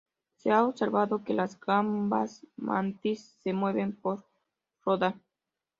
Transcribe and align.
Se 0.37 0.49
ha 0.51 0.65
observado 0.65 1.23
que 1.23 1.35
las 1.35 1.59
gambas 1.59 2.43
mantis 2.57 3.37
se 3.43 3.53
mueven 3.53 3.95
por 3.95 4.25
rodar. 4.83 5.13